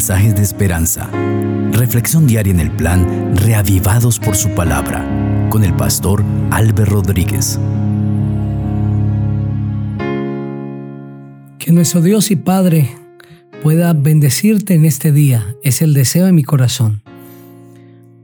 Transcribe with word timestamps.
mensajes 0.00 0.34
de 0.34 0.40
esperanza. 0.40 1.10
Reflexión 1.72 2.26
diaria 2.26 2.54
en 2.54 2.60
el 2.60 2.70
plan 2.70 3.36
Reavivados 3.36 4.18
por 4.18 4.34
su 4.34 4.48
palabra 4.54 5.06
con 5.50 5.62
el 5.62 5.74
pastor 5.74 6.24
Álvaro 6.50 6.86
Rodríguez. 6.86 7.60
Que 11.58 11.70
nuestro 11.70 12.00
Dios 12.00 12.30
y 12.30 12.36
Padre 12.36 12.88
pueda 13.62 13.92
bendecirte 13.92 14.72
en 14.72 14.86
este 14.86 15.12
día. 15.12 15.54
Es 15.62 15.82
el 15.82 15.92
deseo 15.92 16.24
de 16.24 16.32
mi 16.32 16.44
corazón. 16.44 17.02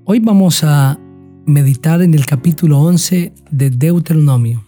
Hoy 0.07 0.21
vamos 0.21 0.65
a 0.65 0.99
meditar 1.45 2.01
en 2.01 2.15
el 2.15 2.25
capítulo 2.25 2.81
11 2.81 3.35
de 3.51 3.69
Deuteronomio. 3.69 4.65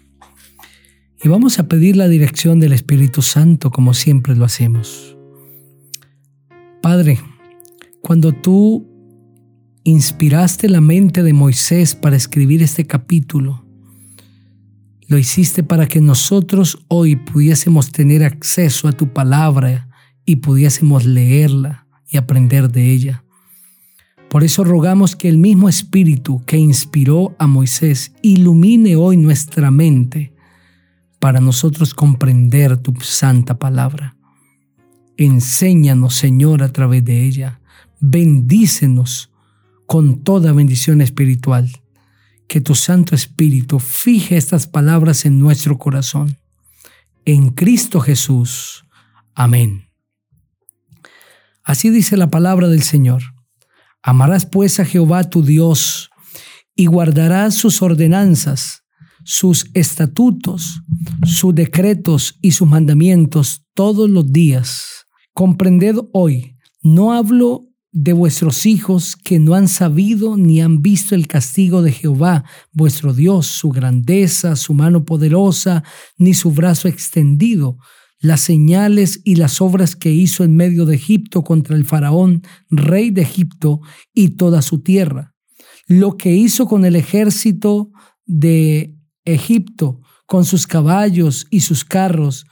Y 1.25 1.29
vamos 1.29 1.59
a 1.59 1.69
pedir 1.69 1.97
la 1.97 2.09
dirección 2.09 2.61
del 2.61 2.75
Espíritu 2.75 3.23
Santo 3.23 3.71
como 3.71 3.95
siempre 3.95 4.37
lo 4.37 4.45
hacemos. 4.45 5.18
Padre, 6.81 7.19
cuando 8.03 8.33
tú 8.33 8.87
inspiraste 9.85 10.69
la 10.69 10.81
mente 10.81 11.23
de 11.23 11.33
Moisés 11.33 11.95
para 11.95 12.17
escribir 12.17 12.63
este 12.63 12.87
capítulo, 12.87 13.65
lo 15.07 15.19
hiciste 15.19 15.63
para 15.63 15.87
que 15.89 16.01
nosotros 16.01 16.85
hoy 16.89 17.17
pudiésemos 17.17 17.91
tener 17.91 18.23
acceso 18.23 18.89
a 18.89 18.93
tu 18.93 19.13
palabra 19.13 19.89
y 20.27 20.37
pudiésemos 20.37 21.07
leerla 21.07 21.87
y 22.11 22.19
aprender 22.19 22.71
de 22.71 22.93
ella. 22.93 23.25
Por 24.29 24.45
eso 24.45 24.63
rogamos 24.63 25.17
que 25.17 25.29
el 25.29 25.39
mismo 25.39 25.71
Espíritu 25.71 26.45
que 26.45 26.59
inspiró 26.59 27.35
a 27.39 27.47
Moisés 27.47 28.13
ilumine 28.21 28.97
hoy 28.97 29.17
nuestra 29.17 29.71
mente 29.71 30.35
para 31.19 31.41
nosotros 31.41 31.95
comprender 31.95 32.77
tu 32.77 32.95
santa 33.01 33.59
palabra. 33.59 34.18
Enséñanos, 35.19 36.15
Señor, 36.15 36.63
a 36.63 36.73
través 36.73 37.05
de 37.05 37.27
ella. 37.27 37.61
Bendícenos 37.99 39.33
con 39.85 40.23
toda 40.23 40.53
bendición 40.53 41.01
espiritual. 41.01 41.69
Que 42.47 42.61
tu 42.61 42.77
Santo 42.77 43.17
Espíritu 43.17 43.81
fije 43.81 44.37
estas 44.37 44.69
palabras 44.69 45.25
en 45.25 45.41
nuestro 45.41 45.77
corazón. 45.77 46.39
En 47.25 47.51
Cristo 47.51 48.01
Jesús. 48.01 48.85
Amén. 49.35 49.89
Así 51.65 51.91
dice 51.91 52.17
la 52.17 52.31
palabra 52.31 52.69
del 52.69 52.85
Señor. 52.85 53.23
Amarás 54.05 54.47
pues 54.47 54.79
a 54.79 54.85
Jehová 54.85 55.25
tu 55.25 55.43
Dios 55.43 56.11
y 56.77 56.87
guardarás 56.87 57.57
sus 57.57 57.83
ordenanzas, 57.83 58.85
sus 59.25 59.69
estatutos, 59.75 60.81
sus 61.25 61.53
decretos 61.57 62.39
y 62.41 62.53
sus 62.53 62.69
mandamientos 62.69 63.67
todos 63.75 64.09
los 64.09 64.33
días 64.33 64.98
Comprended 65.39 65.99
hoy, 66.13 66.57
no 66.83 67.13
hablo 67.13 67.69
de 67.93 68.13
vuestros 68.13 68.67
hijos 68.67 69.15
que 69.15 69.39
no 69.39 69.55
han 69.55 69.69
sabido 69.69 70.37
ni 70.37 70.61
han 70.61 70.83
visto 70.83 71.15
el 71.15 71.29
castigo 71.29 71.81
de 71.81 71.93
Jehová, 71.93 72.43
vuestro 72.73 73.15
Dios, 73.15 73.47
su 73.47 73.69
grandeza, 73.69 74.57
su 74.57 74.75
mano 74.75 75.05
poderosa, 75.05 75.85
ni 76.17 76.35
su 76.35 76.51
brazo 76.51 76.89
extendido, 76.89 77.79
las 78.19 78.41
señales 78.41 79.21
y 79.23 79.37
las 79.37 79.61
obras 79.61 79.95
que 79.95 80.11
hizo 80.11 80.43
en 80.43 80.57
medio 80.57 80.87
de 80.87 80.97
Egipto 80.97 81.45
contra 81.45 81.77
el 81.77 81.85
faraón, 81.85 82.43
rey 82.69 83.13
de 83.13 83.23
Egipto, 83.23 83.81
y 84.13 84.31
toda 84.31 84.61
su 84.61 84.81
tierra. 84.81 85.37
Lo 85.87 86.17
que 86.17 86.35
hizo 86.35 86.67
con 86.67 86.85
el 86.85 86.97
ejército 86.97 87.93
de 88.27 88.97
Egipto, 89.25 90.01
con 90.27 90.45
sus 90.45 90.67
caballos 90.67 91.47
y 91.49 91.61
sus 91.61 91.85
carros, 91.85 92.45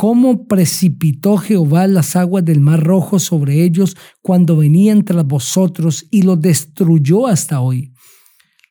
cómo 0.00 0.46
precipitó 0.46 1.36
Jehová 1.36 1.86
las 1.86 2.16
aguas 2.16 2.42
del 2.42 2.60
mar 2.60 2.82
rojo 2.82 3.18
sobre 3.18 3.62
ellos 3.62 3.98
cuando 4.22 4.56
venían 4.56 5.04
tras 5.04 5.26
vosotros 5.26 6.06
y 6.10 6.22
los 6.22 6.40
destruyó 6.40 7.26
hasta 7.26 7.60
hoy. 7.60 7.92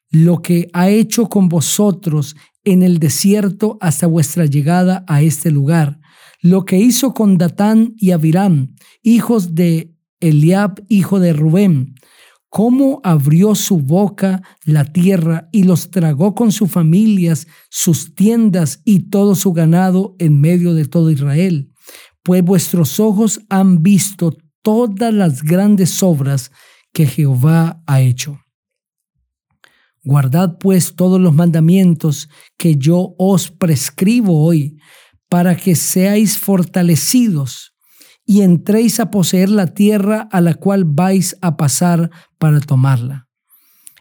Lo 0.10 0.42
que 0.42 0.72
ha 0.74 0.90
hecho 0.90 1.30
con 1.30 1.48
vosotros 1.48 2.36
en 2.64 2.82
el 2.82 2.98
desierto 2.98 3.78
hasta 3.80 4.08
vuestra 4.08 4.48
llegada 4.48 5.06
a 5.08 5.22
este 5.22 5.52
lugar. 5.52 6.00
Lo 6.42 6.66
que 6.66 6.80
hizo 6.80 7.14
con 7.14 7.38
Datán 7.38 7.94
y 7.96 8.10
Abiram, 8.10 8.74
hijos 9.04 9.54
de 9.54 9.94
Eliab, 10.20 10.84
hijo 10.88 11.20
de 11.20 11.34
Rubén, 11.34 11.94
cómo 12.50 13.00
abrió 13.04 13.56
su 13.56 13.78
boca 13.78 14.42
la 14.66 14.86
tierra 14.86 15.50
y 15.52 15.64
los 15.64 15.92
tragó 15.92 16.36
con 16.36 16.52
sus 16.52 16.70
familias, 16.72 17.48
sus 17.70 18.16
tiendas 18.16 18.82
y 18.86 19.10
todo 19.10 19.36
su 19.36 19.54
ganado 19.54 20.16
en 20.20 20.42
medio 20.42 20.74
de 20.74 20.86
todo 20.86 21.12
Israel. 21.12 21.72
Pues 22.24 22.44
vuestros 22.44 23.00
ojos 23.00 23.40
han 23.50 23.82
visto 23.82 24.36
todas 24.62 25.14
las 25.14 25.44
grandes 25.44 26.04
obras 26.04 26.52
que 26.92 27.06
Jehová 27.06 27.82
ha 27.86 28.02
hecho. 28.02 28.40
Guardad 30.04 30.58
pues 30.60 30.96
todos 30.96 31.20
los 31.20 31.34
mandamientos 31.34 32.30
que 32.58 32.76
yo 32.76 33.14
os 33.18 33.52
prescribo 33.52 34.44
hoy, 34.44 34.78
para 35.30 35.56
que 35.56 35.76
seáis 35.76 36.40
fortalecidos 36.40 37.76
y 38.30 38.44
entréis 38.44 39.00
a 39.00 39.10
poseer 39.10 39.50
la 39.50 39.74
tierra 39.74 40.30
a 40.32 40.40
la 40.40 40.54
cual 40.54 40.84
vais 40.86 41.36
a 41.42 41.58
pasar 41.58 42.12
para 42.38 42.60
tomarla. 42.60 43.28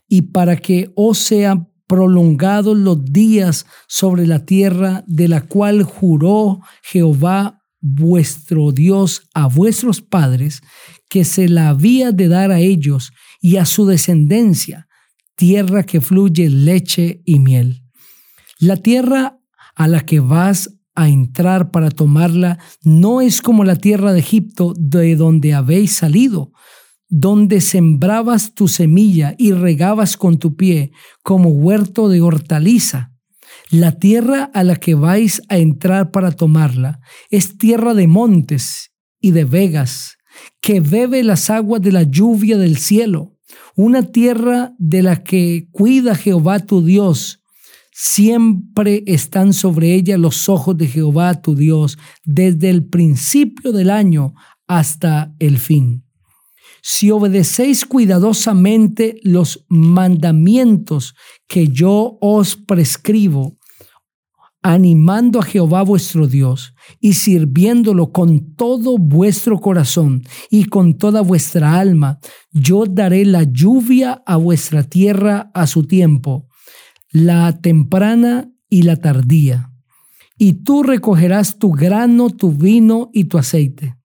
Y 0.07 0.21
para 0.21 0.59
que 0.59 0.93
os 0.97 1.17
sean 1.17 1.71
prolongados 1.87 2.77
los 2.77 3.03
días 3.07 3.65
sobre 3.87 4.27
la 4.27 4.45
tierra 4.45 5.03
de 5.07 5.29
la 5.29 5.41
cual 5.41 5.83
juró 5.83 6.61
Jehová 6.83 7.63
vuestro 7.81 8.71
Dios 8.71 9.23
a 9.33 9.47
vuestros 9.47 10.03
padres, 10.03 10.61
que 11.09 11.25
se 11.25 11.49
la 11.49 11.71
había 11.71 12.13
de 12.13 12.29
dar 12.29 12.51
a 12.51 12.61
ellos 12.61 13.13
y 13.41 13.57
a 13.57 13.65
su 13.65 13.87
descendencia, 13.87 14.89
tierra 15.37 15.85
que 15.85 16.03
fluye 16.03 16.51
leche 16.51 17.23
y 17.25 17.39
miel. 17.39 17.83
La 18.59 18.77
tierra 18.77 19.39
a 19.75 19.89
la 19.89 20.01
que 20.05 20.21
vas 20.21 20.78
a 20.99 21.09
entrar 21.09 21.71
para 21.71 21.91
tomarla 21.91 22.59
no 22.83 23.21
es 23.21 23.41
como 23.41 23.63
la 23.63 23.77
tierra 23.77 24.13
de 24.13 24.19
Egipto 24.19 24.75
de 24.77 25.15
donde 25.15 25.55
habéis 25.55 25.93
salido, 25.93 26.51
donde 27.09 27.61
sembrabas 27.61 28.53
tu 28.53 28.67
semilla 28.67 29.37
y 29.39 29.53
regabas 29.53 30.17
con 30.17 30.39
tu 30.39 30.57
pie 30.57 30.91
como 31.23 31.51
huerto 31.51 32.09
de 32.09 32.21
hortaliza. 32.21 33.13
La 33.71 33.93
tierra 33.93 34.51
a 34.53 34.65
la 34.65 34.75
que 34.75 34.97
vais 34.97 35.41
a 35.49 35.59
entrar 35.59 36.11
para 36.11 36.33
tomarla 36.33 36.99
es 37.31 37.57
tierra 37.59 37.95
de 37.95 38.09
montes 38.09 38.91
y 39.21 39.31
de 39.31 39.45
vegas, 39.45 40.17
que 40.61 40.81
bebe 40.81 41.23
las 41.23 41.49
aguas 41.49 41.81
de 41.81 41.93
la 41.93 42.03
lluvia 42.03 42.59
del 42.59 42.77
cielo, 42.77 43.37
una 43.77 44.03
tierra 44.03 44.75
de 44.79 45.05
la 45.05 45.23
que 45.23 45.69
cuida 45.71 46.17
Jehová 46.17 46.59
tu 46.59 46.85
Dios, 46.85 47.45
Siempre 48.01 49.03
están 49.09 49.53
sobre 49.53 49.93
ella 49.93 50.19
los 50.19 50.49
ojos 50.49 50.79
de 50.79 50.87
Jehová 50.87 51.43
tu 51.43 51.57
Dios, 51.57 51.99
desde 52.25 52.71
el 52.71 52.87
principio 52.87 53.73
del 53.73 53.91
año 53.91 54.35
hasta 54.69 55.35
el 55.41 55.59
fin. 55.59 56.05
Si 56.81 57.11
obedecéis 57.11 57.85
cuidadosamente 57.85 59.19
los 59.25 59.67
mandamientos 59.69 61.17
que 61.49 61.67
yo 61.67 62.19
os 62.21 62.55
prescribo, 62.55 63.59
animando 64.63 65.41
a 65.41 65.43
Jehová 65.43 65.83
vuestro 65.83 66.29
Dios 66.29 66.75
y 67.01 67.15
sirviéndolo 67.15 68.13
con 68.13 68.55
todo 68.55 68.97
vuestro 68.97 69.59
corazón 69.59 70.23
y 70.51 70.67
con 70.67 70.99
toda 70.99 71.21
vuestra 71.21 71.81
alma, 71.81 72.21
yo 72.53 72.87
daré 72.87 73.25
la 73.25 73.43
lluvia 73.43 74.23
a 74.25 74.37
vuestra 74.37 74.85
tierra 74.85 75.51
a 75.53 75.67
su 75.67 75.83
tiempo 75.83 76.49
la 77.11 77.59
temprana 77.61 78.51
y 78.69 78.83
la 78.83 78.97
tardía. 78.97 79.73
Y 80.37 80.65
tú 80.65 80.83
recogerás 80.83 81.59
tu 81.59 81.73
grano, 81.73 82.31
tu 82.31 82.53
vino 82.53 83.11
y 83.13 83.25
tu 83.25 83.39
aceite. 83.39 83.97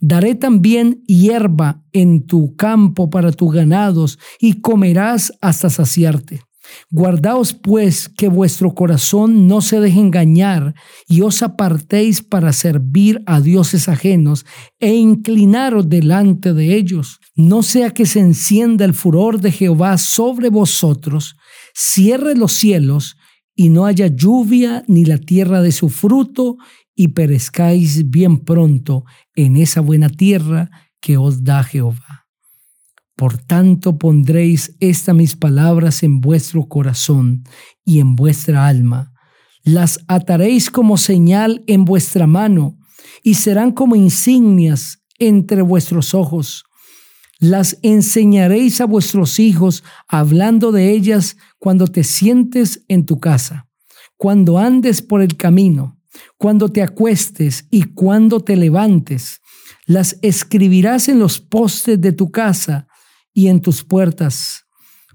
Daré 0.00 0.34
también 0.34 1.02
hierba 1.06 1.82
en 1.92 2.26
tu 2.26 2.54
campo 2.56 3.10
para 3.10 3.32
tus 3.32 3.52
ganados 3.52 4.18
y 4.38 4.60
comerás 4.60 5.32
hasta 5.40 5.68
saciarte. 5.68 6.42
Guardaos 6.90 7.52
pues 7.52 8.08
que 8.08 8.28
vuestro 8.28 8.74
corazón 8.74 9.48
no 9.48 9.60
se 9.60 9.80
deje 9.80 9.98
engañar 9.98 10.74
y 11.08 11.22
os 11.22 11.42
apartéis 11.42 12.22
para 12.22 12.52
servir 12.52 13.22
a 13.26 13.40
dioses 13.40 13.88
ajenos 13.88 14.46
e 14.78 14.94
inclinaros 14.94 15.88
delante 15.88 16.52
de 16.52 16.76
ellos. 16.76 17.18
No 17.34 17.62
sea 17.62 17.90
que 17.90 18.06
se 18.06 18.20
encienda 18.20 18.84
el 18.84 18.94
furor 18.94 19.40
de 19.40 19.50
Jehová 19.50 19.98
sobre 19.98 20.48
vosotros 20.48 21.36
cierre 21.74 22.34
los 22.34 22.52
cielos 22.52 23.16
y 23.54 23.68
no 23.68 23.86
haya 23.86 24.06
lluvia 24.06 24.84
ni 24.86 25.04
la 25.04 25.18
tierra 25.18 25.60
de 25.62 25.72
su 25.72 25.88
fruto 25.88 26.56
y 26.94 27.08
perezcáis 27.08 28.10
bien 28.10 28.38
pronto 28.38 29.04
en 29.34 29.56
esa 29.56 29.80
buena 29.80 30.08
tierra 30.08 30.70
que 31.00 31.16
os 31.16 31.44
da 31.44 31.62
Jehová. 31.62 32.26
Por 33.16 33.36
tanto 33.36 33.98
pondréis 33.98 34.74
estas 34.80 35.14
mis 35.14 35.36
palabras 35.36 36.02
en 36.02 36.20
vuestro 36.20 36.66
corazón 36.68 37.44
y 37.84 38.00
en 38.00 38.16
vuestra 38.16 38.66
alma. 38.66 39.12
Las 39.62 40.00
ataréis 40.08 40.70
como 40.70 40.96
señal 40.96 41.62
en 41.66 41.84
vuestra 41.84 42.26
mano 42.26 42.78
y 43.22 43.34
serán 43.34 43.72
como 43.72 43.94
insignias 43.94 45.02
entre 45.18 45.60
vuestros 45.60 46.14
ojos. 46.14 46.64
Las 47.40 47.78
enseñaréis 47.80 48.82
a 48.82 48.84
vuestros 48.84 49.38
hijos, 49.38 49.82
hablando 50.06 50.72
de 50.72 50.90
ellas 50.90 51.38
cuando 51.58 51.86
te 51.86 52.04
sientes 52.04 52.84
en 52.86 53.06
tu 53.06 53.18
casa, 53.18 53.66
cuando 54.18 54.58
andes 54.58 55.00
por 55.00 55.22
el 55.22 55.38
camino, 55.38 55.98
cuando 56.36 56.68
te 56.68 56.82
acuestes 56.82 57.66
y 57.70 57.84
cuando 57.84 58.40
te 58.40 58.56
levantes. 58.56 59.40
Las 59.86 60.18
escribirás 60.20 61.08
en 61.08 61.18
los 61.18 61.40
postes 61.40 61.98
de 61.98 62.12
tu 62.12 62.30
casa 62.30 62.86
y 63.32 63.48
en 63.48 63.62
tus 63.62 63.84
puertas, 63.84 64.66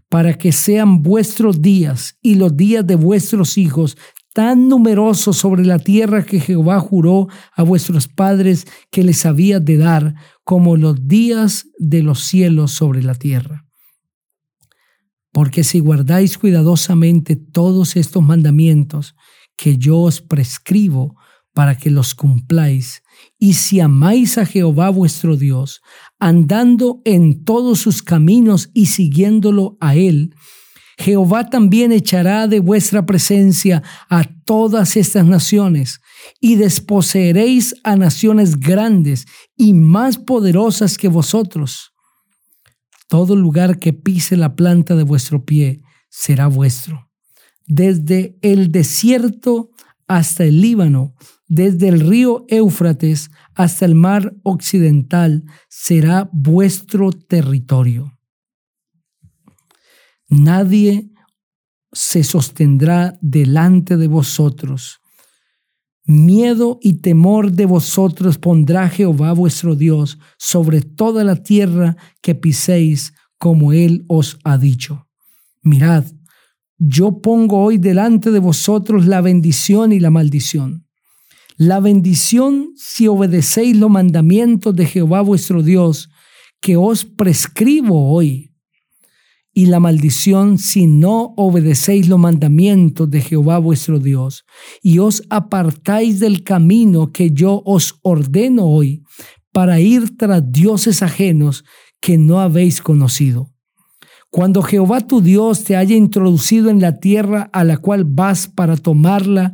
para 0.10 0.36
que 0.36 0.52
sean 0.52 1.04
vuestros 1.04 1.62
días 1.62 2.18
y 2.24 2.36
los 2.36 2.58
días 2.58 2.88
de 2.88 2.96
vuestros 2.96 3.56
hijos 3.60 3.98
tan 4.34 4.68
numerosos 4.68 5.38
sobre 5.38 5.64
la 5.64 5.80
tierra 5.80 6.26
que 6.26 6.42
Jehová 6.42 6.80
juró 6.82 7.30
a 7.54 7.64
vuestros 7.64 8.10
padres 8.10 8.66
que 8.92 9.02
les 9.02 9.26
había 9.26 9.62
de 9.62 9.78
dar, 9.78 10.16
como 10.46 10.78
los 10.78 11.08
días 11.08 11.68
de 11.78 12.04
los 12.04 12.24
cielos 12.24 12.72
sobre 12.72 13.04
la 13.04 13.16
tierra. 13.16 13.66
Porque 15.34 15.66
si 15.66 15.80
guardáis 15.80 16.38
cuidadosamente 16.38 17.36
todos 17.36 17.98
estos 17.98 18.24
mandamientos 18.24 19.16
que 19.58 19.78
yo 19.78 20.00
os 20.00 20.22
prescribo 20.22 21.18
para 21.54 21.76
que 21.78 21.90
los 21.90 22.14
cumpláis, 22.14 23.02
y 23.40 23.54
si 23.54 23.80
amáis 23.80 24.38
a 24.38 24.46
Jehová 24.46 24.90
vuestro 24.90 25.36
Dios, 25.36 25.82
andando 26.20 27.02
en 27.06 27.44
todos 27.44 27.80
sus 27.80 28.04
caminos 28.04 28.70
y 28.74 28.86
siguiéndolo 28.86 29.78
a 29.80 29.96
él, 29.96 30.36
Jehová 30.98 31.50
también 31.50 31.92
echará 31.92 32.48
de 32.48 32.60
vuestra 32.60 33.06
presencia 33.06 33.84
a 34.10 34.24
todas 34.46 34.96
estas 34.96 35.26
naciones, 35.26 36.02
y 36.40 36.56
desposeeréis 36.56 37.76
a 37.84 37.96
naciones 37.96 38.60
grandes 38.60 39.26
y 39.56 39.74
más 39.74 40.18
poderosas 40.18 40.98
que 40.98 41.08
vosotros. 41.08 41.94
Todo 43.08 43.36
lugar 43.36 43.80
que 43.80 43.94
pise 43.94 44.36
la 44.36 44.56
planta 44.56 44.96
de 44.96 45.04
vuestro 45.04 45.46
pie 45.46 45.82
será 46.10 46.48
vuestro. 46.48 47.10
Desde 47.68 48.38
el 48.42 48.72
desierto 48.72 49.72
hasta 50.08 50.44
el 50.44 50.62
Líbano, 50.62 51.16
desde 51.48 51.88
el 51.88 52.00
río 52.00 52.46
Éufrates 52.48 53.30
hasta 53.54 53.86
el 53.86 53.96
mar 53.96 54.36
occidental, 54.44 55.44
será 55.70 56.30
vuestro 56.32 57.12
territorio. 57.12 58.12
Nadie 60.28 61.12
se 61.92 62.24
sostendrá 62.24 63.18
delante 63.22 63.98
de 63.98 64.08
vosotros. 64.08 65.00
Miedo 66.06 66.78
y 66.82 66.94
temor 66.94 67.52
de 67.52 67.66
vosotros 67.66 68.38
pondrá 68.38 68.88
Jehová 68.90 69.34
vuestro 69.34 69.76
Dios 69.76 70.20
sobre 70.38 70.82
toda 70.82 71.24
la 71.24 71.42
tierra 71.42 71.98
que 72.22 72.36
piséis, 72.36 73.14
como 73.40 73.74
Él 73.74 74.06
os 74.08 74.38
ha 74.44 74.60
dicho. 74.60 75.08
Mirad, 75.64 76.06
yo 76.78 77.22
pongo 77.22 77.64
hoy 77.64 77.80
delante 77.80 78.30
de 78.30 78.38
vosotros 78.38 79.08
la 79.08 79.22
bendición 79.22 79.92
y 79.92 80.00
la 80.00 80.12
maldición. 80.12 80.86
La 81.58 81.80
bendición 81.80 82.74
si 82.76 83.08
obedecéis 83.08 83.76
los 83.76 83.90
mandamientos 83.90 84.76
de 84.76 84.86
Jehová 84.86 85.22
vuestro 85.22 85.64
Dios, 85.64 86.10
que 86.62 86.78
os 86.78 87.04
prescribo 87.04 88.12
hoy 88.12 88.55
y 89.58 89.68
la 89.68 89.80
maldición 89.80 90.58
si 90.58 90.86
no 90.86 91.34
obedecéis 91.38 92.10
los 92.10 92.20
mandamientos 92.20 93.10
de 93.10 93.22
Jehová 93.22 93.58
vuestro 93.58 94.00
Dios 94.00 94.44
y 94.84 95.00
os 95.00 95.24
apartáis 95.30 96.20
del 96.20 96.44
camino 96.44 97.14
que 97.14 97.32
yo 97.32 97.64
os 97.66 97.98
ordeno 98.04 98.66
hoy 98.66 99.02
para 99.54 99.80
ir 99.80 100.18
tras 100.18 100.44
dioses 100.52 101.02
ajenos 101.02 101.64
que 102.02 102.18
no 102.18 102.42
habéis 102.42 102.82
conocido. 102.82 103.50
Cuando 104.30 104.62
Jehová 104.62 105.00
tu 105.00 105.22
Dios 105.22 105.64
te 105.64 105.78
haya 105.78 105.96
introducido 105.96 106.70
en 106.70 106.82
la 106.82 107.00
tierra 107.00 107.50
a 107.54 107.64
la 107.64 107.78
cual 107.78 108.04
vas 108.04 108.50
para 108.50 108.76
tomarla, 108.76 109.54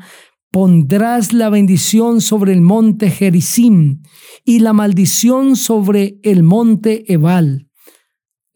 pondrás 0.50 1.32
la 1.32 1.50
bendición 1.50 2.22
sobre 2.22 2.54
el 2.54 2.62
monte 2.62 3.12
Gerizim 3.12 4.02
y 4.46 4.60
la 4.60 4.74
maldición 4.74 5.56
sobre 5.56 6.20
el 6.24 6.42
monte 6.42 7.14
Ebal 7.14 7.68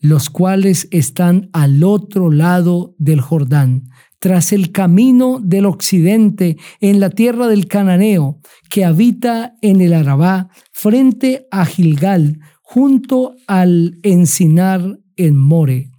los 0.09 0.29
cuales 0.29 0.87
están 0.91 1.49
al 1.51 1.83
otro 1.83 2.29
lado 2.29 2.93
del 2.99 3.21
Jordán, 3.21 3.89
tras 4.19 4.53
el 4.53 4.71
camino 4.71 5.39
del 5.41 5.65
occidente, 5.65 6.57
en 6.79 6.99
la 6.99 7.09
tierra 7.09 7.47
del 7.47 7.67
Cananeo, 7.67 8.39
que 8.69 8.85
habita 8.85 9.55
en 9.61 9.81
el 9.81 9.93
Arabá, 9.93 10.49
frente 10.71 11.47
a 11.49 11.65
Gilgal, 11.65 12.39
junto 12.61 13.35
al 13.47 13.97
encinar 14.03 14.99
en 15.15 15.37
More. 15.37 15.89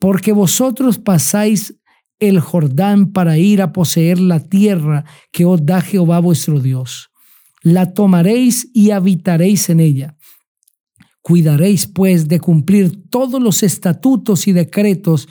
Porque 0.00 0.32
vosotros 0.32 0.98
pasáis 0.98 1.76
el 2.18 2.40
Jordán 2.40 3.12
para 3.12 3.38
ir 3.38 3.62
a 3.62 3.72
poseer 3.72 4.18
la 4.18 4.40
tierra 4.40 5.04
que 5.30 5.44
os 5.44 5.64
da 5.64 5.80
Jehová 5.80 6.18
vuestro 6.18 6.58
Dios. 6.58 7.10
La 7.62 7.92
tomaréis 7.92 8.68
y 8.74 8.90
habitaréis 8.90 9.68
en 9.70 9.78
ella 9.78 10.17
Cuidaréis 11.28 11.86
pues 11.86 12.26
de 12.26 12.40
cumplir 12.40 13.10
todos 13.10 13.42
los 13.42 13.62
estatutos 13.62 14.48
y 14.48 14.52
decretos 14.52 15.28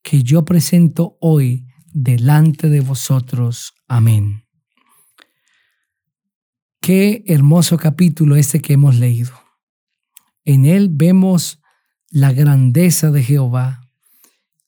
que 0.00 0.22
yo 0.22 0.44
presento 0.44 1.18
hoy 1.20 1.66
delante 1.92 2.68
de 2.68 2.80
vosotros. 2.80 3.74
Amén. 3.88 4.44
Qué 6.80 7.24
hermoso 7.26 7.76
capítulo 7.76 8.36
este 8.36 8.62
que 8.62 8.74
hemos 8.74 8.94
leído. 9.00 9.32
En 10.44 10.64
él 10.64 10.88
vemos 10.92 11.60
la 12.08 12.32
grandeza 12.32 13.10
de 13.10 13.24
Jehová 13.24 13.90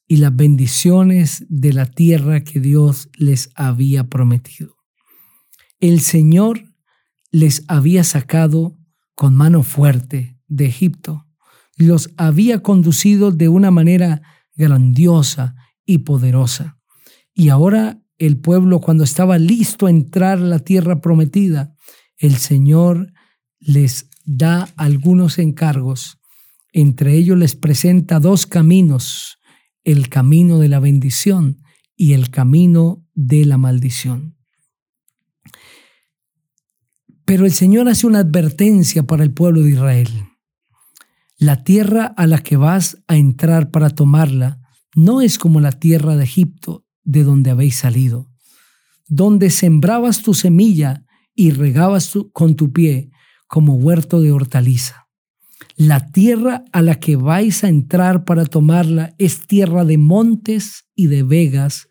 y 0.09 0.17
las 0.17 0.35
bendiciones 0.35 1.47
de 1.49 1.73
la 1.73 1.87
tierra 1.87 2.43
que 2.43 2.59
Dios 2.59 3.11
les 3.17 3.51
había 3.55 4.09
prometido. 4.09 4.75
El 5.79 6.01
Señor 6.01 6.65
les 7.31 7.65
había 7.69 8.03
sacado 8.03 8.77
con 9.15 9.37
mano 9.37 9.63
fuerte 9.63 10.34
de 10.47 10.67
Egipto. 10.67 11.27
Los 11.77 12.11
había 12.17 12.63
conducido 12.63 13.31
de 13.31 13.49
una 13.49 13.71
manera 13.71 14.23
grandiosa 14.55 15.57
y 15.85 15.99
poderosa. 15.99 16.79
Y 17.35 17.49
ahora 17.49 18.01
el 18.19 18.39
pueblo, 18.39 18.81
cuando 18.81 19.05
estaba 19.05 19.39
listo 19.39 19.87
a 19.87 19.91
entrar 19.91 20.39
a 20.39 20.43
la 20.43 20.61
tierra 20.61 21.01
prometida, 21.01 21.75
el 22.17 22.37
Señor 22.37 23.13
les 23.59 24.09
da 24.25 24.69
algunos 24.77 25.39
encargos. 25.39 26.19
Entre 26.73 27.17
ellos 27.17 27.39
les 27.39 27.57
presenta 27.57 28.21
dos 28.21 28.47
caminos, 28.47 29.39
el 29.83 30.09
camino 30.09 30.59
de 30.59 30.69
la 30.69 30.81
bendición 30.81 31.63
y 31.97 32.13
el 32.13 32.31
camino 32.31 33.05
de 33.15 33.45
la 33.45 33.59
maldición. 33.59 34.37
Pero 37.25 37.47
el 37.47 37.53
Señor 37.53 37.89
hace 37.89 38.07
una 38.07 38.21
advertencia 38.21 39.05
para 39.05 39.25
el 39.25 39.33
pueblo 39.33 39.63
de 39.63 39.71
Israel. 39.71 40.09
La 41.45 41.63
tierra 41.63 42.07
a 42.17 42.27
la 42.27 42.39
que 42.39 42.57
vas 42.57 43.05
a 43.07 43.19
entrar 43.19 43.71
para 43.71 43.91
tomarla 43.91 44.63
no 44.97 45.21
es 45.21 45.37
como 45.37 45.61
la 45.61 45.73
tierra 45.73 46.17
de 46.17 46.25
Egipto, 46.25 46.87
de 47.03 47.23
donde 47.23 47.51
habéis 47.51 47.77
salido, 47.77 48.31
donde 49.09 49.51
sembrabas 49.51 50.23
tu 50.23 50.33
semilla 50.33 51.05
y 51.35 51.51
regabas 51.51 52.15
con 52.33 52.57
tu 52.57 52.73
pie 52.73 53.11
como 53.47 53.75
huerto 53.75 54.23
de 54.23 54.33
hortaliza. 54.33 55.07
La 55.77 56.07
tierra 56.07 56.65
a 56.73 56.81
la 56.81 56.99
que 56.99 57.17
vais 57.17 57.63
a 57.63 57.69
entrar 57.69 58.25
para 58.25 58.47
tomarla 58.47 59.15
es 59.19 59.47
tierra 59.47 59.85
de 59.85 59.99
montes 59.99 60.87
y 60.95 61.09
de 61.09 61.25
vegas, 61.25 61.89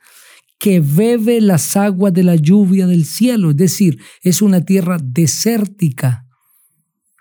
que 0.57 0.79
bebe 0.79 1.41
las 1.41 1.77
aguas 1.77 2.11
de 2.11 2.23
la 2.23 2.37
lluvia 2.37 2.87
del 2.87 3.05
cielo, 3.05 3.51
es 3.51 3.57
decir, 3.57 3.99
es 4.23 4.41
una 4.41 4.65
tierra 4.65 4.97
desértica, 4.99 6.25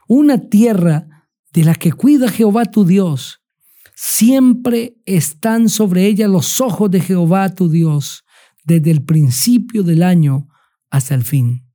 una 0.08 0.48
tierra 0.48 1.12
de 1.52 1.64
la 1.64 1.75
que 1.75 1.92
cuida 1.92 2.28
Jehová 2.28 2.64
tu 2.64 2.85
Dios. 2.85 3.40
Siempre 3.94 4.97
están 5.04 5.68
sobre 5.68 6.06
ella 6.06 6.28
los 6.28 6.61
ojos 6.61 6.90
de 6.90 7.00
Jehová 7.00 7.54
tu 7.54 7.68
Dios, 7.68 8.25
desde 8.64 8.90
el 8.90 9.02
principio 9.02 9.82
del 9.82 10.02
año 10.02 10.49
hasta 10.90 11.14
el 11.14 11.25
fin. 11.25 11.66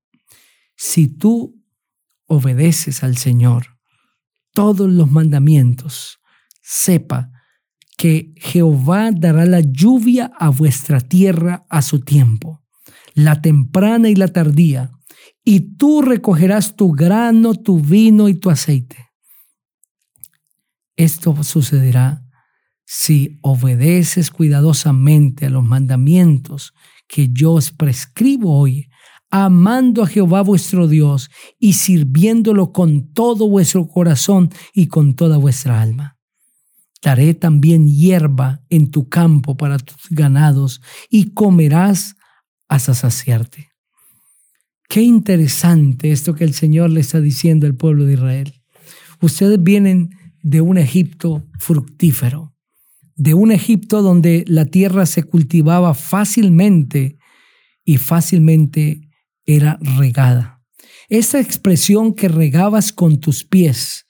Si 0.75 1.07
tú 1.07 1.63
obedeces 2.25 3.03
al 3.03 3.17
Señor 3.17 3.77
todos 4.53 4.89
los 4.89 5.09
mandamientos, 5.11 6.19
sepa 6.61 7.31
que 7.97 8.33
Jehová 8.37 9.11
dará 9.11 9.45
la 9.45 9.59
lluvia 9.59 10.31
a 10.37 10.49
vuestra 10.49 11.01
tierra 11.01 11.65
a 11.69 11.81
su 11.81 11.99
tiempo, 11.99 12.63
la 13.13 13.41
temprana 13.41 14.09
y 14.09 14.15
la 14.15 14.27
tardía, 14.27 14.91
y 15.43 15.77
tú 15.77 16.01
recogerás 16.01 16.75
tu 16.75 16.91
grano, 16.91 17.55
tu 17.55 17.79
vino 17.79 18.27
y 18.29 18.35
tu 18.35 18.49
aceite. 18.49 19.06
Esto 20.97 21.43
sucederá 21.43 22.23
si 22.85 23.37
obedeces 23.41 24.31
cuidadosamente 24.31 25.45
a 25.45 25.49
los 25.49 25.63
mandamientos 25.63 26.73
que 27.07 27.29
yo 27.31 27.53
os 27.53 27.71
prescribo 27.71 28.57
hoy, 28.57 28.89
amando 29.29 30.03
a 30.03 30.07
Jehová 30.07 30.41
vuestro 30.41 30.87
Dios 30.87 31.29
y 31.59 31.73
sirviéndolo 31.73 32.71
con 32.71 33.13
todo 33.13 33.47
vuestro 33.47 33.87
corazón 33.87 34.49
y 34.73 34.87
con 34.87 35.15
toda 35.15 35.37
vuestra 35.37 35.81
alma. 35.81 36.17
Daré 37.03 37.33
también 37.35 37.87
hierba 37.87 38.63
en 38.69 38.89
tu 38.89 39.07
campo 39.07 39.55
para 39.55 39.77
tus 39.77 40.09
ganados 40.09 40.81
y 41.09 41.31
comerás 41.33 42.15
hasta 42.67 42.93
saciarte. 42.93 43.69
Qué 44.89 45.01
interesante 45.01 46.11
esto 46.11 46.33
que 46.33 46.45
el 46.45 46.53
Señor 46.53 46.89
le 46.89 47.01
está 47.01 47.19
diciendo 47.19 47.67
al 47.67 47.75
pueblo 47.75 48.05
de 48.05 48.13
Israel. 48.13 48.53
Ustedes 49.21 49.61
vienen 49.61 50.09
de 50.41 50.61
un 50.61 50.77
Egipto 50.77 51.45
fructífero, 51.59 52.53
de 53.15 53.33
un 53.33 53.51
Egipto 53.51 54.01
donde 54.01 54.43
la 54.47 54.65
tierra 54.65 55.05
se 55.05 55.23
cultivaba 55.23 55.93
fácilmente 55.93 57.17
y 57.83 57.97
fácilmente 57.97 59.09
era 59.45 59.79
regada. 59.81 60.61
Esta 61.09 61.39
expresión 61.39 62.13
que 62.13 62.27
regabas 62.27 62.91
con 62.91 63.19
tus 63.19 63.43
pies 63.43 64.05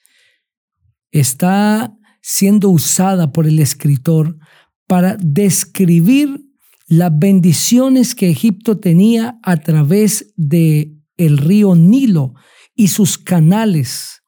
está 1.12 1.96
siendo 2.22 2.70
usada 2.70 3.32
por 3.32 3.48
el 3.48 3.60
escritor 3.60 4.38
para 4.88 5.16
describir 5.18 6.44
las 6.88 7.18
bendiciones 7.18 8.16
que 8.16 8.30
Egipto 8.30 8.80
tenía 8.80 9.40
a 9.44 9.58
través 9.58 10.34
de 10.38 10.94
el 11.18 11.38
río 11.38 11.76
Nilo 11.76 12.34
y 12.76 12.90
sus 12.90 13.18
canales 13.18 14.22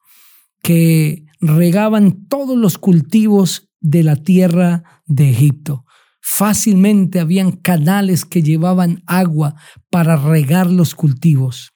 que 0.62 1.24
regaban 1.40 2.26
todos 2.26 2.56
los 2.56 2.78
cultivos 2.78 3.68
de 3.80 4.02
la 4.02 4.16
tierra 4.16 5.02
de 5.06 5.30
Egipto. 5.30 5.84
Fácilmente 6.20 7.18
habían 7.18 7.52
canales 7.52 8.24
que 8.24 8.42
llevaban 8.42 9.02
agua 9.06 9.54
para 9.90 10.16
regar 10.16 10.70
los 10.70 10.94
cultivos. 10.94 11.72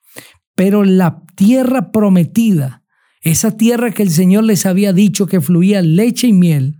Pero 0.54 0.84
la 0.84 1.22
tierra 1.34 1.90
prometida, 1.90 2.82
esa 3.22 3.56
tierra 3.56 3.90
que 3.90 4.02
el 4.02 4.10
Señor 4.10 4.44
les 4.44 4.66
había 4.66 4.92
dicho 4.92 5.26
que 5.26 5.40
fluía 5.40 5.80
leche 5.80 6.28
y 6.28 6.32
miel, 6.32 6.78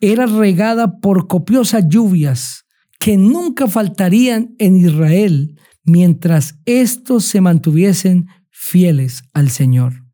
era 0.00 0.26
regada 0.26 1.00
por 1.00 1.26
copiosas 1.26 1.86
lluvias 1.88 2.64
que 3.00 3.16
nunca 3.16 3.66
faltarían 3.66 4.54
en 4.58 4.76
Israel 4.76 5.58
mientras 5.84 6.58
estos 6.64 7.24
se 7.24 7.40
mantuviesen 7.40 8.26
fieles 8.50 9.22
al 9.32 9.50
Señor. 9.50 10.05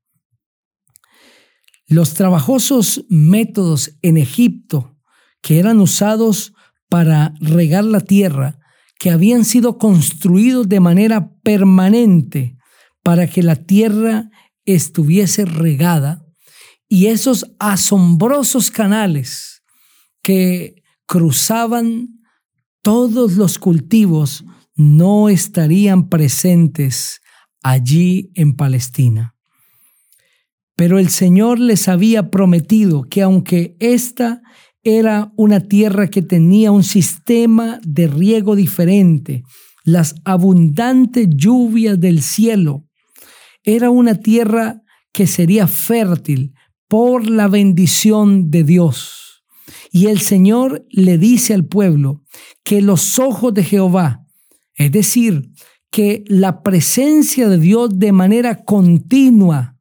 Los 1.92 2.14
trabajosos 2.14 3.04
métodos 3.10 3.98
en 4.00 4.16
Egipto 4.16 4.96
que 5.42 5.58
eran 5.58 5.78
usados 5.78 6.54
para 6.88 7.34
regar 7.38 7.84
la 7.84 8.00
tierra, 8.00 8.58
que 8.98 9.10
habían 9.10 9.44
sido 9.44 9.76
construidos 9.76 10.70
de 10.70 10.80
manera 10.80 11.34
permanente 11.42 12.56
para 13.02 13.26
que 13.26 13.42
la 13.42 13.56
tierra 13.56 14.30
estuviese 14.64 15.44
regada, 15.44 16.24
y 16.88 17.08
esos 17.08 17.52
asombrosos 17.58 18.70
canales 18.70 19.62
que 20.22 20.82
cruzaban 21.04 22.08
todos 22.80 23.32
los 23.32 23.58
cultivos 23.58 24.46
no 24.76 25.28
estarían 25.28 26.08
presentes 26.08 27.20
allí 27.62 28.30
en 28.34 28.56
Palestina. 28.56 29.36
Pero 30.76 30.98
el 30.98 31.08
Señor 31.08 31.58
les 31.58 31.88
había 31.88 32.30
prometido 32.30 33.02
que 33.04 33.22
aunque 33.22 33.76
esta 33.78 34.42
era 34.82 35.32
una 35.36 35.60
tierra 35.60 36.08
que 36.08 36.22
tenía 36.22 36.72
un 36.72 36.82
sistema 36.82 37.80
de 37.84 38.08
riego 38.08 38.56
diferente, 38.56 39.42
las 39.84 40.14
abundantes 40.24 41.28
lluvias 41.28 42.00
del 42.00 42.22
cielo, 42.22 42.84
era 43.64 43.90
una 43.90 44.14
tierra 44.14 44.82
que 45.12 45.26
sería 45.26 45.66
fértil 45.66 46.54
por 46.88 47.28
la 47.28 47.48
bendición 47.48 48.50
de 48.50 48.64
Dios. 48.64 49.44
Y 49.92 50.06
el 50.06 50.20
Señor 50.20 50.86
le 50.90 51.18
dice 51.18 51.54
al 51.54 51.66
pueblo 51.66 52.22
que 52.64 52.82
los 52.82 53.18
ojos 53.18 53.54
de 53.54 53.64
Jehová, 53.64 54.26
es 54.74 54.90
decir, 54.90 55.50
que 55.90 56.24
la 56.26 56.62
presencia 56.62 57.48
de 57.48 57.58
Dios 57.58 57.90
de 57.98 58.12
manera 58.12 58.64
continua 58.64 59.71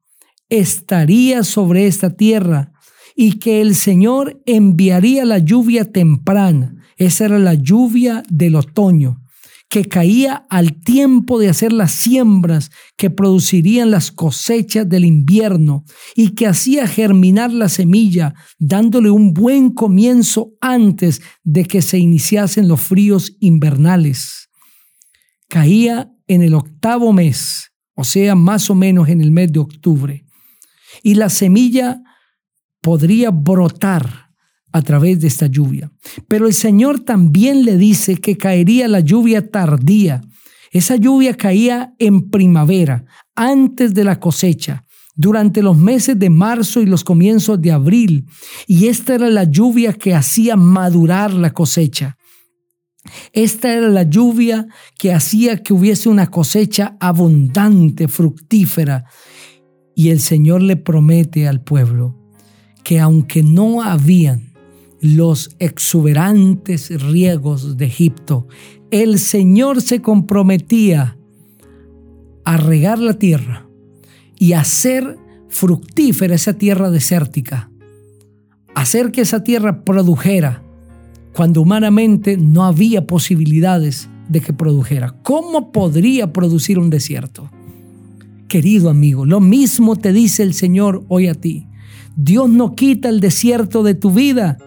estaría 0.51 1.43
sobre 1.43 1.87
esta 1.87 2.15
tierra 2.15 2.73
y 3.15 3.39
que 3.39 3.61
el 3.61 3.73
Señor 3.73 4.41
enviaría 4.45 5.25
la 5.25 5.39
lluvia 5.39 5.85
temprana. 5.91 6.75
Esa 6.97 7.25
era 7.25 7.39
la 7.39 7.53
lluvia 7.53 8.21
del 8.29 8.55
otoño, 8.55 9.21
que 9.69 9.85
caía 9.85 10.45
al 10.49 10.81
tiempo 10.81 11.39
de 11.39 11.47
hacer 11.47 11.71
las 11.71 11.93
siembras 11.93 12.69
que 12.97 13.09
producirían 13.09 13.91
las 13.91 14.11
cosechas 14.11 14.87
del 14.89 15.05
invierno 15.05 15.85
y 16.15 16.31
que 16.31 16.47
hacía 16.47 16.85
germinar 16.85 17.53
la 17.53 17.69
semilla, 17.69 18.33
dándole 18.59 19.09
un 19.09 19.33
buen 19.33 19.69
comienzo 19.69 20.51
antes 20.59 21.21
de 21.43 21.63
que 21.63 21.81
se 21.81 21.97
iniciasen 21.97 22.67
los 22.67 22.81
fríos 22.81 23.37
invernales. 23.39 24.49
Caía 25.47 26.11
en 26.27 26.41
el 26.41 26.55
octavo 26.55 27.13
mes, 27.13 27.71
o 27.95 28.03
sea, 28.03 28.35
más 28.35 28.69
o 28.69 28.75
menos 28.75 29.07
en 29.07 29.21
el 29.21 29.31
mes 29.31 29.53
de 29.53 29.59
octubre. 29.59 30.25
Y 31.03 31.15
la 31.15 31.29
semilla 31.29 32.01
podría 32.81 33.31
brotar 33.31 34.31
a 34.71 34.81
través 34.81 35.19
de 35.19 35.27
esta 35.27 35.47
lluvia. 35.47 35.91
Pero 36.27 36.47
el 36.47 36.53
Señor 36.53 37.01
también 37.01 37.65
le 37.65 37.77
dice 37.77 38.15
que 38.17 38.37
caería 38.37 38.87
la 38.87 39.01
lluvia 39.01 39.49
tardía. 39.49 40.21
Esa 40.71 40.95
lluvia 40.95 41.35
caía 41.35 41.93
en 41.99 42.29
primavera, 42.29 43.05
antes 43.35 43.93
de 43.93 44.05
la 44.05 44.19
cosecha, 44.19 44.85
durante 45.15 45.61
los 45.61 45.77
meses 45.77 46.17
de 46.17 46.29
marzo 46.29 46.81
y 46.81 46.85
los 46.85 47.03
comienzos 47.03 47.61
de 47.61 47.71
abril. 47.71 48.25
Y 48.67 48.87
esta 48.87 49.15
era 49.15 49.29
la 49.29 49.43
lluvia 49.43 49.93
que 49.93 50.15
hacía 50.15 50.55
madurar 50.55 51.33
la 51.33 51.51
cosecha. 51.51 52.17
Esta 53.33 53.73
era 53.73 53.89
la 53.89 54.03
lluvia 54.03 54.67
que 54.97 55.13
hacía 55.13 55.57
que 55.57 55.73
hubiese 55.73 56.07
una 56.07 56.27
cosecha 56.27 56.97
abundante, 56.99 58.07
fructífera. 58.07 59.05
Y 59.95 60.09
el 60.09 60.19
Señor 60.19 60.61
le 60.61 60.77
promete 60.77 61.47
al 61.47 61.61
pueblo 61.61 62.15
que 62.83 62.99
aunque 62.99 63.43
no 63.43 63.83
habían 63.83 64.51
los 65.01 65.55
exuberantes 65.59 67.01
riegos 67.01 67.77
de 67.77 67.85
Egipto, 67.85 68.47
el 68.91 69.19
Señor 69.19 69.81
se 69.81 70.01
comprometía 70.01 71.17
a 72.43 72.57
regar 72.57 72.99
la 72.99 73.13
tierra 73.13 73.67
y 74.37 74.53
hacer 74.53 75.17
fructífera 75.49 76.35
esa 76.35 76.53
tierra 76.53 76.89
desértica, 76.89 77.71
hacer 78.73 79.11
que 79.11 79.21
esa 79.21 79.43
tierra 79.43 79.83
produjera 79.83 80.63
cuando 81.33 81.61
humanamente 81.61 82.37
no 82.37 82.65
había 82.65 83.07
posibilidades 83.07 84.09
de 84.29 84.41
que 84.41 84.53
produjera. 84.53 85.15
¿Cómo 85.23 85.71
podría 85.71 86.33
producir 86.33 86.79
un 86.79 86.89
desierto? 86.89 87.49
Querido 88.51 88.89
amigo, 88.89 89.25
lo 89.25 89.39
mismo 89.39 89.95
te 89.95 90.11
dice 90.11 90.43
el 90.43 90.53
Señor 90.53 91.05
hoy 91.07 91.27
a 91.27 91.33
ti. 91.33 91.69
Dios 92.17 92.49
no 92.49 92.75
quita 92.75 93.07
el 93.07 93.21
desierto 93.21 93.81
de 93.81 93.95
tu 93.95 94.11
vida, 94.11 94.57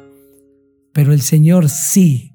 pero 0.94 1.12
el 1.12 1.20
Señor 1.20 1.68
sí 1.68 2.32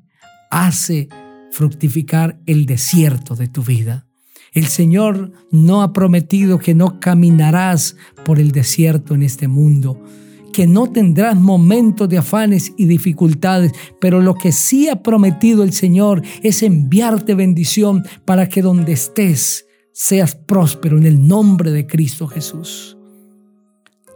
hace 0.51 1.09
fructificar 1.49 2.39
el 2.45 2.67
desierto 2.67 3.35
de 3.35 3.47
tu 3.47 3.63
vida. 3.63 4.05
El 4.53 4.67
Señor 4.67 5.31
no 5.49 5.81
ha 5.81 5.91
prometido 5.91 6.59
que 6.59 6.75
no 6.75 6.99
caminarás 6.99 7.95
por 8.23 8.39
el 8.39 8.51
desierto 8.51 9.15
en 9.15 9.23
este 9.23 9.47
mundo, 9.47 9.99
que 10.53 10.67
no 10.67 10.91
tendrás 10.91 11.35
momentos 11.35 12.07
de 12.09 12.19
afanes 12.19 12.73
y 12.77 12.85
dificultades, 12.85 13.71
pero 13.99 14.21
lo 14.21 14.35
que 14.35 14.51
sí 14.51 14.87
ha 14.87 15.01
prometido 15.01 15.63
el 15.63 15.73
Señor 15.73 16.21
es 16.43 16.61
enviarte 16.61 17.33
bendición 17.33 18.03
para 18.23 18.47
que 18.47 18.61
donde 18.61 18.91
estés 18.91 19.65
seas 20.01 20.33
próspero 20.33 20.97
en 20.97 21.05
el 21.05 21.27
nombre 21.27 21.71
de 21.71 21.85
Cristo 21.85 22.25
Jesús 22.25 22.95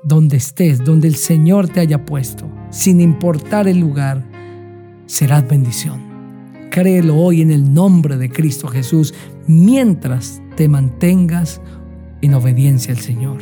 donde 0.06 0.38
estés, 0.38 0.84
donde 0.84 1.10
el 1.10 1.16
Señor 1.16 1.68
te 1.70 1.82
haya 1.82 2.06
puesto, 2.06 2.50
sin 2.70 3.00
importar 3.02 3.68
el 3.68 3.80
lugar, 3.80 4.24
serás 5.06 5.48
bendición. 5.48 6.02
Créelo 6.72 7.18
hoy 7.18 7.42
en 7.42 7.52
el 7.52 7.74
nombre 7.74 8.18
de 8.18 8.30
Cristo 8.30 8.68
Jesús 8.68 9.14
mientras 9.46 10.42
te 10.56 10.68
mantengas 10.68 11.62
en 12.22 12.34
obediencia 12.34 12.94
al 12.94 13.00
Señor. 13.00 13.38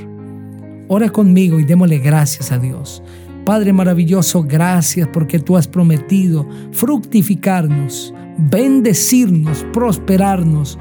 Ora 0.87 1.09
conmigo 1.09 1.59
y 1.59 1.63
démosle 1.63 1.99
gracias 1.99 2.51
a 2.51 2.57
Dios. 2.57 3.03
Padre 3.45 3.71
maravilloso, 3.71 4.43
gracias 4.43 5.07
porque 5.11 5.39
tú 5.39 5.57
has 5.57 5.67
prometido 5.67 6.47
fructificarnos, 6.71 8.13
bendecirnos, 8.37 9.65
prosperarnos 9.73 10.77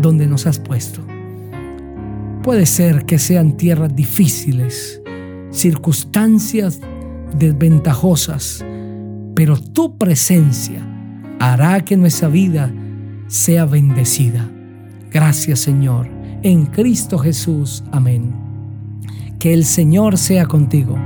donde 0.00 0.26
nos 0.26 0.46
has 0.46 0.58
puesto. 0.58 1.00
Puede 2.42 2.66
ser 2.66 3.06
que 3.06 3.18
sean 3.18 3.56
tierras 3.56 3.94
difíciles, 3.94 5.00
circunstancias 5.50 6.80
desventajosas, 7.38 8.64
pero 9.34 9.56
tu 9.58 9.96
presencia 9.96 10.86
hará 11.40 11.80
que 11.84 11.96
nuestra 11.96 12.28
vida 12.28 12.72
sea 13.28 13.64
bendecida. 13.64 14.50
Gracias 15.10 15.60
Señor. 15.60 16.08
En 16.42 16.66
Cristo 16.66 17.18
Jesús. 17.18 17.82
Amén. 17.90 18.34
Que 19.38 19.54
el 19.54 19.64
Señor 19.64 20.18
sea 20.18 20.46
contigo 20.46 20.98